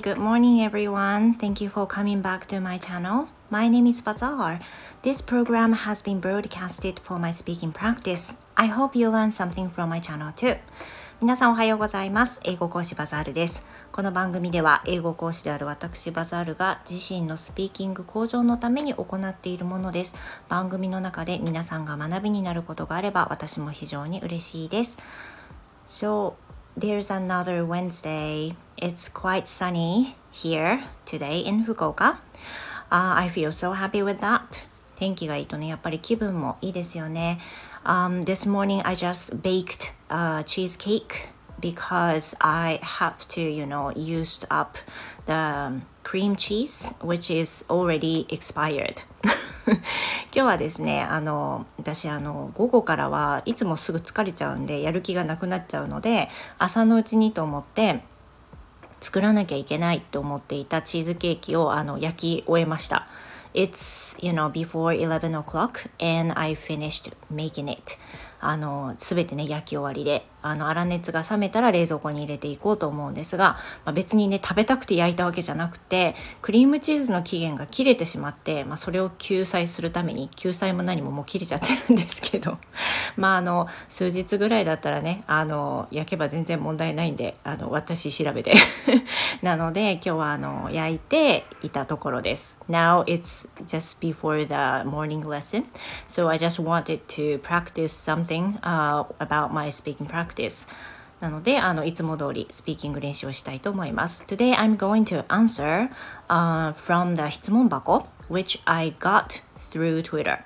[0.00, 1.34] good morning everyone.
[1.34, 3.28] Thank you for coming back to my channel.
[3.50, 4.58] My name is Bazaar.
[5.02, 8.34] This program has been broadcasted for my speaking practice.
[8.56, 10.56] I hope you learn something from my channel too.
[11.20, 12.40] 皆さんおはようございます。
[12.44, 13.66] 英語講師バザールです。
[13.92, 20.16] この番組では英語講師である私バザールが自身のスピーキング向上のために行っているものです。
[20.48, 24.96] 番組の中で皆さんが学びになることがあれば私も非常に嬉しいです。
[25.86, 26.34] So,
[26.75, 28.55] there's another Wednesday.
[28.77, 32.17] It's quite sunny here today in Fukuoka.
[32.91, 34.65] Uh, I feel so happy with that.
[34.95, 37.39] 天気がいいとね、やっぱり気分もいいですよね。
[37.85, 41.29] Um, this morning I just baked a cheesecake
[41.59, 44.77] because I have to, you know, used up
[45.25, 49.03] the cream cheese, which is already expired.
[50.32, 58.02] 今日はですねあの私あの午後からはいつもすぐ疲れちゃうんでやる気がなくなっちゃうので朝のうちにと思って
[59.00, 63.06] 作らなきゃいけないと思っていたチーズケーキをあの焼き終えました。
[63.52, 67.98] It's, you know, before 11 o'clock and I finished making it.
[68.40, 82.58] あの、すべてね、焼き終わりで、あの、粗熱が冷めたら冷蔵庫に入れていこうと思うんですが、まあ、別にね、食べたくて焼いたわけじゃなくて、クリームチーズの期限が切れてしまって、まあ、それを救済するために、救済も何ももう切れちゃってるんですけど、
[83.16, 88.54] まあ、あの、数日ぐらいだったらね、あの、焼けば全然問題ないんで、あの、私調べて。
[89.42, 92.58] なので、今日はあの、焼いていたところです。
[92.68, 95.64] Now it's just before the morning lesson,
[96.08, 100.29] so I just wanted to practice something something、uh, about my speaking practice
[101.20, 105.90] なのであのいつも通りスピーキング練習をしたいと思います Today I'm going to answer、
[106.28, 110.44] uh, from the 質問箱 which I got through Twitter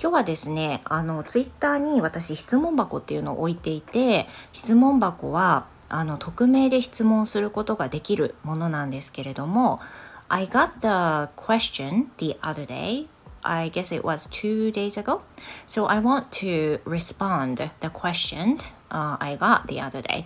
[0.00, 9.80] 今日はですねあのツイッターに私質問箱っていうのを置いていて質問箱はあの匿名で質問することができるものなんですけれども
[10.28, 13.06] I got the question the other day
[13.42, 15.22] I guess it was two days ago.
[15.66, 18.58] So I want to respond the question、
[18.92, 20.24] uh, I got the other day.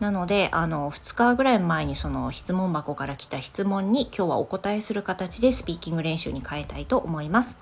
[0.00, 7.58] なのであの2日ぐらい前にその質問箱から来た質問に今日はお答えする形でスピーキング練習に変えたいと思います。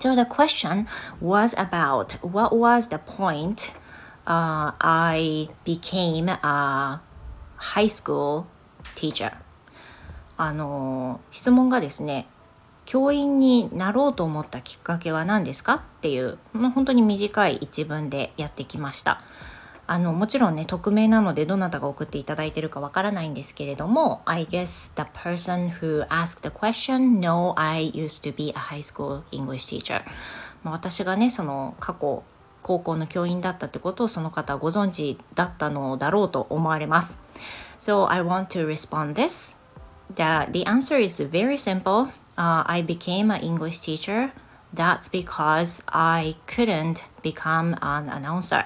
[0.00, 0.86] So the question
[1.22, 3.74] was about what was the point
[4.26, 7.00] uh, I became a
[7.56, 8.44] high school
[8.96, 9.32] teacher
[10.36, 12.26] あの質問がですね
[12.86, 15.74] 教員になろうと思ったきっかけは何ですか？
[15.74, 19.20] っていう、まあ、本当に短い一文でやってきました。
[19.86, 28.80] あのもちろんね匿名なのでどなたが送っていただいてるかわからないんですけれども I guess the person who asked the question know I used to be a high
[28.80, 30.02] school English teacher.
[30.62, 32.22] まあ私がねその過去
[32.62, 37.18] 高校の教員だったってことをその方はご存知だったのだろうと思われます。
[37.78, 39.58] So I want to respond this.
[40.14, 42.08] The, the answer is very simple.
[42.37, 44.31] uh, I became an English teacher.
[44.73, 48.65] That's because I couldn't become an announcer.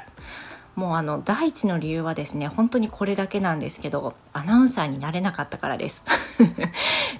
[0.75, 6.03] もうあの第一の理由はですね本当にこれだけなんですけどアナウンサーになれなかったからです。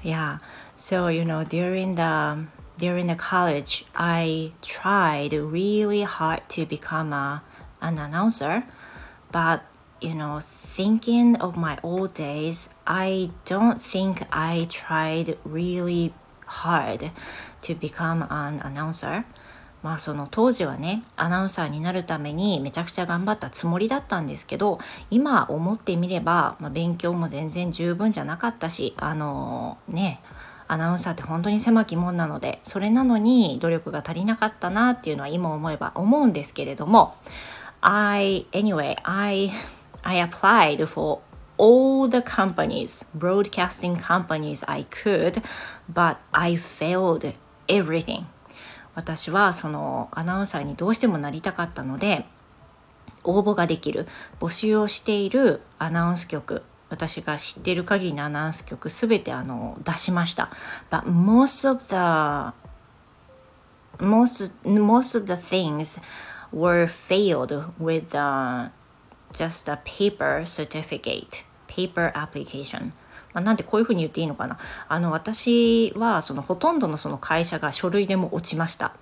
[0.04, 0.40] yeah,
[0.76, 2.48] so you know during the
[2.80, 7.44] during the college I tried really hard to become a,
[7.80, 8.64] an announcer,
[9.31, 9.62] but
[10.02, 16.12] you know thinking of my old days, I don't think I tried really
[16.49, 17.11] hard
[17.63, 19.25] to become an announcer.
[19.83, 30.21] まあその当時はねアナウンサーになるためにめちゃくちゃ頑張ったつもりだったんですけど今思ってみれば、まあ、勉強も全然十分じゃなかったしあのー、ね
[30.67, 37.15] アナウンサーって本当に狭き門なのでそれなのに努力が足りなかったなっていうのは今思えば思うんですけれども
[37.81, 39.51] I anyway I
[40.03, 41.21] I applied for
[41.59, 45.43] all the companies, broadcasting companies I could,
[45.93, 47.35] but I failed
[47.69, 48.25] everything.
[48.95, 52.25] 私はそのアナウンサーにどうしてもなりたかったので
[53.23, 54.09] 応募ができる
[54.41, 60.50] 募集をしているアナウンス局私が知っている限りのアナウンス局すべてあの出しました。
[60.91, 62.55] But most of the
[64.05, 66.00] most most of the things
[66.53, 68.71] were failed with uh,
[69.32, 71.48] just a paper certificate.
[71.79, 72.93] Paper application
[73.35, 74.59] まあ、なんでこういうふうに言っていいのかな。
[74.89, 78.95] あの私はそのほとんどのその会社が書類でも落ちました。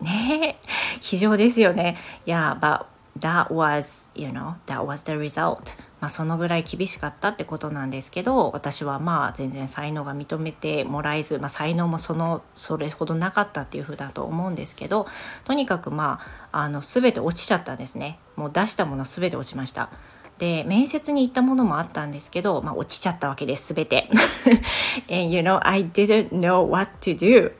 [0.00, 0.58] ね。
[0.62, 0.68] え
[1.00, 1.96] 非常ですよね。
[2.26, 2.86] Yeah but
[3.18, 15.06] that was you know that was the result まあそのぐらい厳しかったってことなんですけど私はまあ全然才能が認めてもらえず、まあ、才能もそのそれほどなかったっていうふうだと思うんですけど
[15.44, 16.20] とにかくま
[16.52, 18.18] ああの全て落ちちゃったんですね。
[18.34, 19.90] もう出したもの全て落ちました。
[20.38, 24.08] で面接に行ったものもあったんですけど、まあ、落ちちゃったわけです全て。
[25.08, 27.52] And you know I didn't know what to do.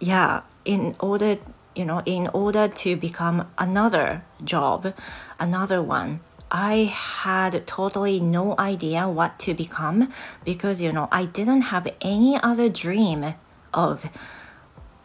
[0.00, 1.38] Yeah, in order
[1.74, 4.94] you know in order to become another job,
[5.38, 6.20] another one.
[6.50, 10.08] I had totally no idea what to become
[10.44, 13.34] because you know I didn't have any other dream
[13.72, 14.08] of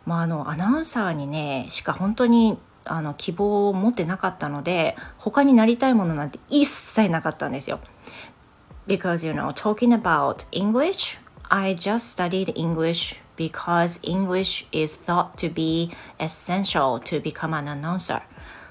[0.05, 7.79] まああのアナウンサーにねしか本当にあの希望を持ってなかったので他になりたいものなんて一切なかったんですよ。
[8.87, 15.91] Because you know talking about English I just studied English because English is thought to be
[16.19, 18.21] essential to become an announcer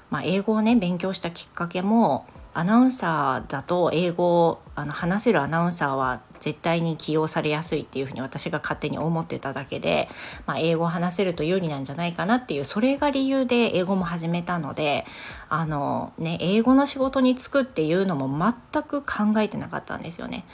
[0.09, 10.09] まあ英語をね勉強したきっかけもアナウンサーだと英語をあの話せるアナウンサーは絶対に起用されやすいっていうふうに私が勝手に思ってただけで、
[10.45, 15.05] まあ、英語を話せると有利なんじゃないかなっていうそれが理由で英語も始めたので
[15.49, 20.45] あの、ね、英語の仕事に就くっていうのも全く考えてなかったんですよね。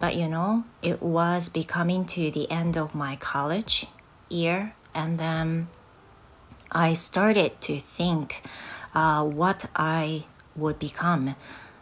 [0.00, 3.88] But you know, it was becoming to the end of my college
[4.30, 5.66] year and then
[6.70, 8.42] I started to think、
[8.94, 10.24] uh, what I
[10.58, 11.34] would become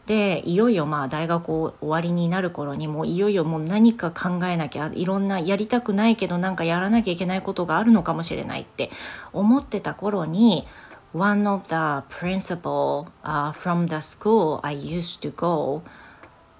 [0.06, 8.90] でいよいよまあ大学終わりになる頃にもういよいよもう何か考えなきゃいろんなやりたくないけどなんかやらなきゃいけないことがあるのかもしれないって
[9.32, 10.66] 思ってた頃に
[11.12, 15.82] One of the principal、uh, from the school I used to go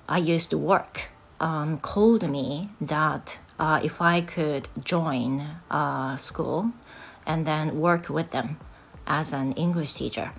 [0.09, 6.73] I used to work um, called me that uh, if I could join a school
[7.27, 8.57] and then work with them
[9.07, 10.33] as an English teacher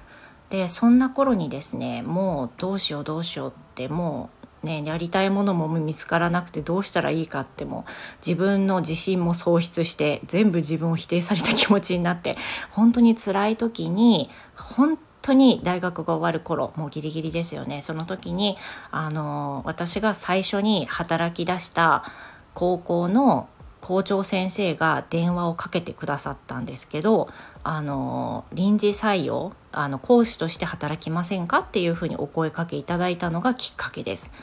[0.49, 4.29] でそんな頃にですねもうどうしようどうしようっても
[4.63, 7.85] うねやりたいものも見つからなくてどうしたらいいかっても
[8.25, 12.35] 自分の自信も喪失して全部自分を否定された気持ちになって
[12.71, 17.81] 本当に辛い時に本当に大学が終わる頃もうギリギリですよね。
[17.81, 18.57] その時に
[18.91, 22.05] あの私が最初に働き出した
[22.53, 23.49] 高校の
[23.87, 27.29] 校長先生が電話をかけてくださったんですけど
[27.63, 34.33] あの臨時採用あの講師として働きませんかっていうふうにお声かけいただいたのがきっかけです。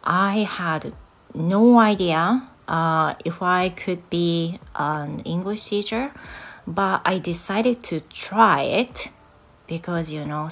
[0.00, 0.94] I had
[1.34, 6.10] no idea、uh, if I could be an English teacher,
[6.66, 9.10] but I decided to try it
[9.66, 10.46] because you know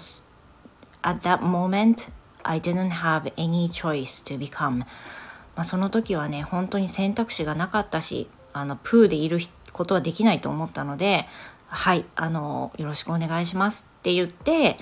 [1.01, 2.11] at that moment
[2.43, 4.85] I didn't have any choice to become
[5.57, 9.39] まあ、その時はね本当に選択肢がなかったしあのプーでいる
[9.73, 11.27] ことはできないと思ったので
[11.69, 14.79] 「はいあのよろしくお願いします」って言って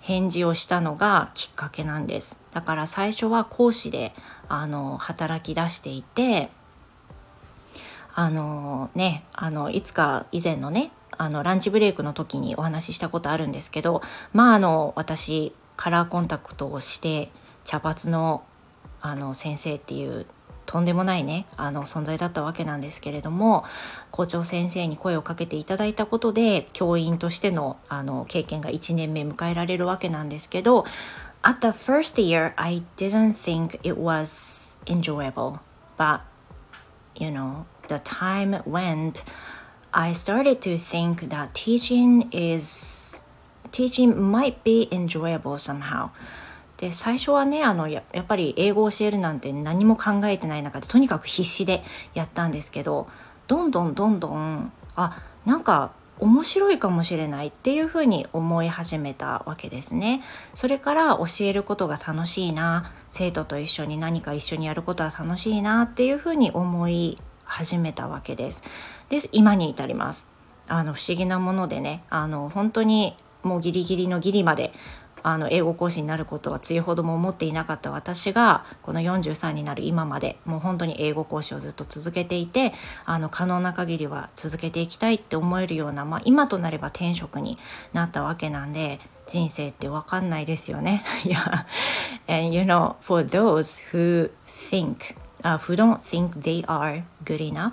[0.00, 2.40] 返事をしたのがきっかけなんです。
[2.52, 4.14] だから最初は講師で
[4.48, 6.50] あの働き出していて
[8.14, 14.02] あのねあのいつか以前のねあのランチブレイクの時にお話ししたことあるんですけど
[14.32, 17.30] まああの私カラーコンタクトをして
[17.64, 18.44] 茶髪の
[19.06, 20.26] あの先生っていう
[20.66, 23.64] とんでもないねあの存在だったわけなんですけれども
[24.10, 30.84] 校長先生に声をかけていただいたことで教員としてのあの経験が1年目迎えられるわけなんですけど
[31.42, 35.60] At the first year I didn't think it was enjoyable
[35.96, 36.22] but
[37.14, 39.24] you know the time went
[39.92, 43.26] I started to think that teaching is
[43.70, 46.10] teaching might be enjoyable somehow
[46.78, 51.82] で最初はねあのややっぱり英語を教えるなんて何も考えてない中でとにかく必死で
[52.14, 53.08] やったんですけど
[53.46, 60.22] どんどんどんどんあなんか面白いかもしれないっていうふうに思い始めたわけですね。
[60.54, 68.64] それから教えることが楽しいな生徒と一緒に何か一緒にやることは楽しいなっていうふうに思い始めたわけです。
[69.10, 70.30] で今に至ります。
[70.68, 74.72] あの不思議なものでねあの本当にもうギリギリのギリまで
[75.28, 82.72] あの英語講師になることはついほども思っていなかった私がこの43になる今までもう本当に英語講師をずっと続けていて
[83.06, 87.58] あの可能な限りは続けていきたいって思えるような、まあ、今となれば転職に
[87.92, 91.02] なったわけなんで人生って分かんないですよね。
[91.26, 91.66] いや
[92.28, 97.72] And you know, for those who think, uh, who don't think they are good enough,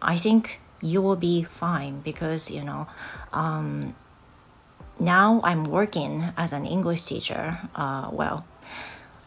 [0.00, 2.88] I think you will be fine because, you know,
[3.32, 3.94] um,
[5.00, 7.56] Now I'm working as an English teacher.
[7.74, 8.42] Uh, well,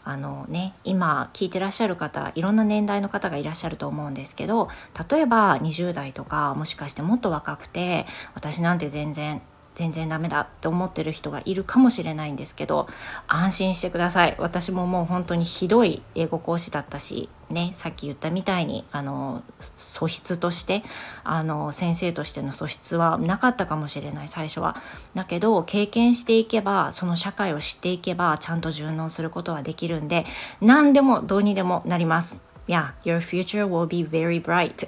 [0.05, 4.67] あのね、今聞いてらっしゃる方いろんな年代の方がいらっしゃると思うんですけど
[5.09, 9.41] 例えば20代とかもしかしてもっと若くて私なんて全然
[9.75, 12.87] 全然ダメだって思ってる人がいるかもしれないんですけど
[13.27, 20.83] 安心してください私ももう本当にひどい英語講師だったしねさっき言ったみたいにあの素質として
[21.23, 24.75] あの先生としての素質はなかったかもしれない最初は。
[25.13, 30.25] だけど経験していけばその社会を知っていけばちゃんと順応することはできるんで
[30.61, 32.39] 何でもどうにでもなります。
[32.65, 34.87] Yeah, your future will be very bright.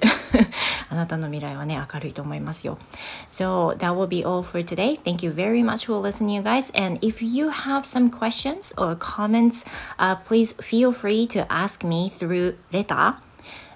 [0.89, 2.77] あなたの未来はね、明るいと思いますよ。
[3.29, 4.99] So that will be all for today.
[5.01, 6.71] Thank you very much for listening, you guys.
[6.73, 9.65] And if you have some questions or comments,
[9.97, 13.15] uh, please feel free to ask me through letter.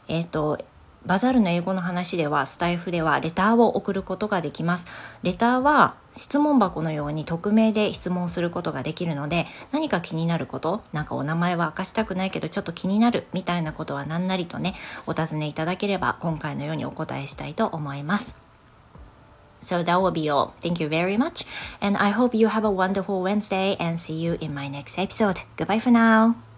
[0.07, 0.59] えっと、
[1.06, 4.86] バザルの英語の話ではスタイフではレターを送ることができます。
[5.22, 14.74] レターは質問箱のように匿名で質問することができるので何か気になることなんかお名前は明かしたくないけどちょっと気になるみたいなことは何なりとね
[15.06, 18.36] お尋ねいただければ今回のようにお答えしたいと思います。
[19.62, 20.52] So that will be all.
[20.62, 21.46] Thank you very much.
[21.80, 25.42] And I hope you have a wonderful Wednesday and see you in my next episode.
[25.56, 26.49] Goodbye for now.